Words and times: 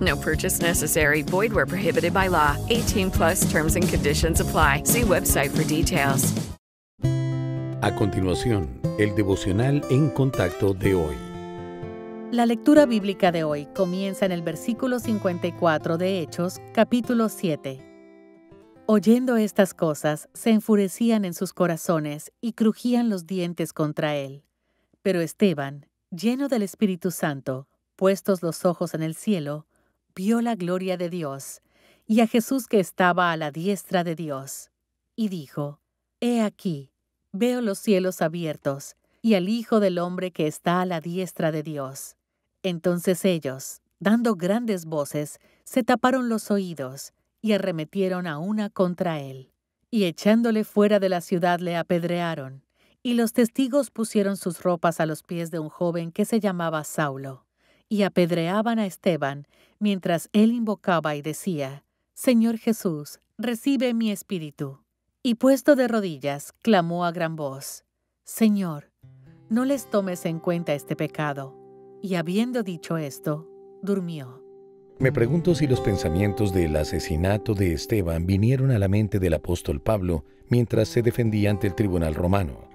No 0.00 0.16
purchase 0.16 0.60
necessary. 0.60 1.22
Void 1.22 1.52
where 1.52 1.66
prohibited 1.66 2.12
by 2.12 2.28
law. 2.28 2.56
18 2.68 3.10
plus 3.10 3.50
terms 3.50 3.74
and 3.76 3.88
conditions 3.88 4.40
apply. 4.40 4.82
See 4.84 5.02
website 5.02 5.50
for 5.50 5.64
details. 5.64 6.34
A 7.80 7.94
continuación, 7.94 8.80
el 8.98 9.14
devocional 9.14 9.84
en 9.88 10.10
contacto 10.10 10.74
de 10.74 10.96
hoy. 10.96 11.16
La 12.32 12.44
lectura 12.44 12.86
bíblica 12.86 13.30
de 13.30 13.44
hoy 13.44 13.66
comienza 13.74 14.26
en 14.26 14.32
el 14.32 14.42
versículo 14.42 14.98
54 14.98 15.96
de 15.96 16.20
Hechos, 16.20 16.60
capítulo 16.74 17.28
7. 17.28 17.78
Oyendo 18.84 19.36
estas 19.36 19.74
cosas, 19.74 20.28
se 20.34 20.50
enfurecían 20.50 21.24
en 21.24 21.34
sus 21.34 21.52
corazones 21.52 22.32
y 22.40 22.54
crujían 22.54 23.08
los 23.08 23.26
dientes 23.26 23.72
contra 23.72 24.16
él. 24.16 24.42
Pero 25.02 25.20
Esteban, 25.20 25.86
lleno 26.10 26.48
del 26.48 26.62
Espíritu 26.62 27.12
Santo, 27.12 27.68
puestos 27.94 28.42
los 28.42 28.64
ojos 28.64 28.92
en 28.94 29.04
el 29.04 29.14
cielo, 29.14 29.67
vio 30.18 30.40
la 30.42 30.56
gloria 30.56 30.96
de 30.96 31.10
Dios 31.10 31.62
y 32.04 32.22
a 32.22 32.26
Jesús 32.26 32.66
que 32.66 32.80
estaba 32.80 33.30
a 33.30 33.36
la 33.36 33.52
diestra 33.52 34.02
de 34.02 34.16
Dios, 34.16 34.72
y 35.14 35.28
dijo, 35.28 35.78
He 36.18 36.42
aquí, 36.42 36.90
veo 37.30 37.60
los 37.60 37.78
cielos 37.78 38.20
abiertos 38.20 38.96
y 39.22 39.34
al 39.34 39.48
Hijo 39.48 39.78
del 39.78 40.00
Hombre 40.00 40.32
que 40.32 40.48
está 40.48 40.80
a 40.80 40.86
la 40.86 41.00
diestra 41.00 41.52
de 41.52 41.62
Dios. 41.62 42.16
Entonces 42.64 43.24
ellos, 43.24 43.80
dando 44.00 44.34
grandes 44.34 44.86
voces, 44.86 45.38
se 45.62 45.84
taparon 45.84 46.28
los 46.28 46.50
oídos 46.50 47.12
y 47.40 47.52
arremetieron 47.52 48.26
a 48.26 48.38
una 48.38 48.70
contra 48.70 49.20
él, 49.20 49.52
y 49.88 50.02
echándole 50.02 50.64
fuera 50.64 50.98
de 50.98 51.10
la 51.10 51.20
ciudad 51.20 51.60
le 51.60 51.76
apedrearon, 51.76 52.64
y 53.04 53.14
los 53.14 53.32
testigos 53.32 53.92
pusieron 53.92 54.36
sus 54.36 54.64
ropas 54.64 54.98
a 54.98 55.06
los 55.06 55.22
pies 55.22 55.52
de 55.52 55.60
un 55.60 55.68
joven 55.68 56.10
que 56.10 56.24
se 56.24 56.40
llamaba 56.40 56.82
Saulo, 56.82 57.46
y 57.88 58.02
apedreaban 58.02 58.78
a 58.78 58.86
Esteban 58.86 59.46
mientras 59.78 60.28
él 60.32 60.52
invocaba 60.52 61.16
y 61.16 61.22
decía, 61.22 61.84
Señor 62.14 62.58
Jesús, 62.58 63.20
recibe 63.38 63.94
mi 63.94 64.10
espíritu. 64.10 64.80
Y 65.22 65.36
puesto 65.36 65.76
de 65.76 65.88
rodillas, 65.88 66.52
clamó 66.62 67.04
a 67.04 67.12
gran 67.12 67.36
voz, 67.36 67.84
Señor, 68.24 68.90
no 69.48 69.64
les 69.64 69.88
tomes 69.90 70.26
en 70.26 70.38
cuenta 70.38 70.74
este 70.74 70.96
pecado. 70.96 71.56
Y 72.02 72.14
habiendo 72.14 72.62
dicho 72.62 72.96
esto, 72.96 73.48
durmió. 73.82 74.44
Me 74.98 75.12
pregunto 75.12 75.54
si 75.54 75.66
los 75.66 75.80
pensamientos 75.80 76.52
del 76.52 76.76
asesinato 76.76 77.54
de 77.54 77.72
Esteban 77.72 78.26
vinieron 78.26 78.70
a 78.70 78.78
la 78.78 78.88
mente 78.88 79.18
del 79.18 79.34
apóstol 79.34 79.80
Pablo 79.80 80.24
mientras 80.48 80.88
se 80.88 81.02
defendía 81.02 81.50
ante 81.50 81.68
el 81.68 81.74
tribunal 81.74 82.14
romano. 82.14 82.67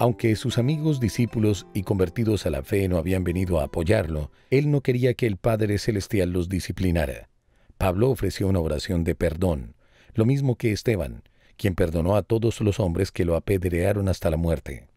Aunque 0.00 0.34
sus 0.34 0.58
amigos, 0.58 0.98
discípulos 0.98 1.66
y 1.72 1.82
convertidos 1.82 2.46
a 2.46 2.50
la 2.50 2.64
fe 2.64 2.88
no 2.88 2.98
habían 2.98 3.22
venido 3.22 3.60
a 3.60 3.64
apoyarlo, 3.64 4.32
él 4.50 4.70
no 4.70 4.80
quería 4.80 5.14
que 5.14 5.26
el 5.26 5.36
Padre 5.36 5.78
Celestial 5.78 6.30
los 6.30 6.48
disciplinara. 6.48 7.28
Pablo 7.78 8.10
ofreció 8.10 8.48
una 8.48 8.58
oración 8.58 9.04
de 9.04 9.14
perdón, 9.14 9.76
lo 10.14 10.24
mismo 10.24 10.56
que 10.56 10.72
Esteban, 10.72 11.22
quien 11.56 11.76
perdonó 11.76 12.16
a 12.16 12.22
todos 12.22 12.60
los 12.60 12.80
hombres 12.80 13.12
que 13.12 13.24
lo 13.24 13.36
apedrearon 13.36 14.08
hasta 14.08 14.30
la 14.30 14.36
muerte. 14.36 14.88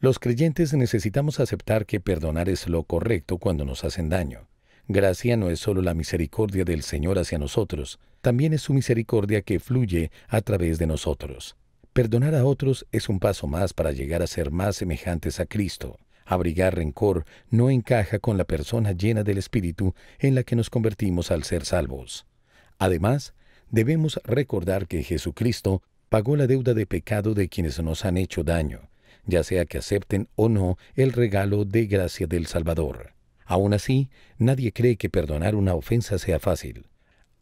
Los 0.00 0.18
creyentes 0.18 0.72
necesitamos 0.74 1.38
aceptar 1.38 1.86
que 1.86 2.00
perdonar 2.00 2.48
es 2.48 2.66
lo 2.68 2.82
correcto 2.82 3.38
cuando 3.38 3.64
nos 3.64 3.84
hacen 3.84 4.08
daño. 4.08 4.48
Gracia 4.88 5.36
no 5.36 5.50
es 5.50 5.60
solo 5.60 5.82
la 5.82 5.94
misericordia 5.94 6.64
del 6.64 6.82
Señor 6.82 7.20
hacia 7.20 7.38
nosotros, 7.38 8.00
también 8.20 8.52
es 8.52 8.62
su 8.62 8.74
misericordia 8.74 9.42
que 9.42 9.60
fluye 9.60 10.10
a 10.26 10.40
través 10.40 10.78
de 10.78 10.88
nosotros. 10.88 11.56
Perdonar 11.92 12.36
a 12.36 12.44
otros 12.44 12.86
es 12.92 13.08
un 13.08 13.18
paso 13.18 13.48
más 13.48 13.72
para 13.72 13.90
llegar 13.90 14.22
a 14.22 14.28
ser 14.28 14.52
más 14.52 14.76
semejantes 14.76 15.40
a 15.40 15.46
Cristo. 15.46 15.98
Abrigar 16.24 16.76
rencor 16.76 17.24
no 17.50 17.68
encaja 17.68 18.20
con 18.20 18.38
la 18.38 18.44
persona 18.44 18.92
llena 18.92 19.24
del 19.24 19.38
Espíritu 19.38 19.94
en 20.20 20.36
la 20.36 20.44
que 20.44 20.54
nos 20.54 20.70
convertimos 20.70 21.32
al 21.32 21.42
ser 21.42 21.64
salvos. 21.64 22.26
Además, 22.78 23.34
debemos 23.70 24.20
recordar 24.22 24.86
que 24.86 25.02
Jesucristo 25.02 25.82
pagó 26.08 26.36
la 26.36 26.46
deuda 26.46 26.74
de 26.74 26.86
pecado 26.86 27.34
de 27.34 27.48
quienes 27.48 27.82
nos 27.82 28.04
han 28.04 28.18
hecho 28.18 28.44
daño, 28.44 28.88
ya 29.24 29.42
sea 29.42 29.64
que 29.64 29.78
acepten 29.78 30.28
o 30.36 30.48
no 30.48 30.78
el 30.94 31.12
regalo 31.12 31.64
de 31.64 31.86
gracia 31.86 32.28
del 32.28 32.46
Salvador. 32.46 33.14
Aún 33.46 33.74
así, 33.74 34.10
nadie 34.38 34.72
cree 34.72 34.94
que 34.94 35.10
perdonar 35.10 35.56
una 35.56 35.74
ofensa 35.74 36.18
sea 36.18 36.38
fácil. 36.38 36.89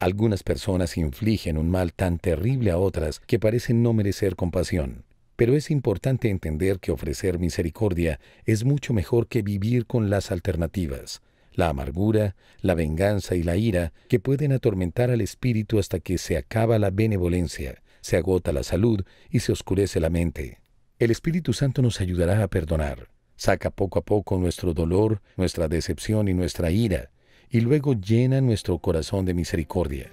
Algunas 0.00 0.44
personas 0.44 0.96
infligen 0.96 1.58
un 1.58 1.70
mal 1.70 1.92
tan 1.92 2.18
terrible 2.18 2.70
a 2.70 2.78
otras 2.78 3.18
que 3.20 3.40
parecen 3.40 3.82
no 3.82 3.92
merecer 3.92 4.36
compasión. 4.36 5.04
Pero 5.34 5.56
es 5.56 5.70
importante 5.70 6.30
entender 6.30 6.78
que 6.78 6.92
ofrecer 6.92 7.38
misericordia 7.38 8.20
es 8.44 8.64
mucho 8.64 8.92
mejor 8.92 9.26
que 9.26 9.42
vivir 9.42 9.86
con 9.86 10.08
las 10.08 10.30
alternativas, 10.30 11.20
la 11.52 11.68
amargura, 11.68 12.36
la 12.60 12.74
venganza 12.74 13.34
y 13.34 13.42
la 13.42 13.56
ira 13.56 13.92
que 14.08 14.20
pueden 14.20 14.52
atormentar 14.52 15.10
al 15.10 15.20
espíritu 15.20 15.80
hasta 15.80 15.98
que 15.98 16.18
se 16.18 16.36
acaba 16.36 16.78
la 16.78 16.90
benevolencia, 16.90 17.82
se 18.00 18.16
agota 18.16 18.52
la 18.52 18.62
salud 18.62 19.04
y 19.30 19.40
se 19.40 19.52
oscurece 19.52 19.98
la 19.98 20.10
mente. 20.10 20.58
El 21.00 21.10
Espíritu 21.10 21.52
Santo 21.52 21.82
nos 21.82 22.00
ayudará 22.00 22.42
a 22.42 22.48
perdonar. 22.48 23.08
Saca 23.36 23.70
poco 23.70 24.00
a 24.00 24.04
poco 24.04 24.38
nuestro 24.38 24.74
dolor, 24.74 25.22
nuestra 25.36 25.68
decepción 25.68 26.26
y 26.26 26.34
nuestra 26.34 26.72
ira, 26.72 27.10
y 27.50 27.60
luego 27.60 27.94
llena 27.94 28.40
nuestro 28.40 28.78
corazón 28.78 29.24
de 29.24 29.34
misericordia. 29.34 30.10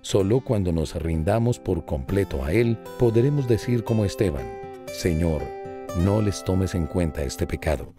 Solo 0.00 0.40
cuando 0.40 0.72
nos 0.72 0.94
rindamos 0.94 1.58
por 1.58 1.84
completo 1.84 2.44
a 2.44 2.52
Él 2.52 2.78
podremos 2.98 3.48
decir 3.48 3.84
como 3.84 4.04
Esteban, 4.04 4.46
Señor, 4.92 5.42
no 6.04 6.22
les 6.22 6.44
tomes 6.44 6.74
en 6.74 6.86
cuenta 6.86 7.22
este 7.22 7.46
pecado. 7.46 7.94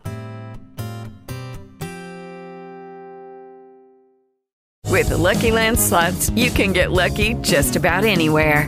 With 4.89 5.11
Lucky 5.11 5.51
Land 5.51 5.77
slots, 5.77 6.29
you 6.35 6.51
can 6.51 6.73
get 6.73 6.91
lucky 6.91 7.35
just 7.41 7.75
about 7.75 8.03
anywhere. 8.03 8.67